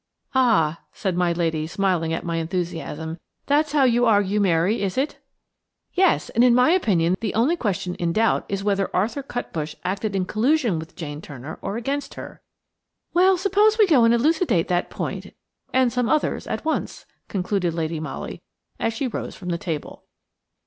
[0.33, 5.19] "Ah!" said my lady, smiling at my enthusiasm, "that's how you argue, Mary, is it?"
[5.93, 10.15] "Yes, and in my opinion the only question in doubt is whether Arthur Cutbush acted
[10.15, 12.41] in collusion with Jane Turner or against her."
[13.13, 18.41] "Well, suppose we go and elucidate that point–and some others–at once," concluded Lady Molly
[18.79, 20.05] as she rose from the table.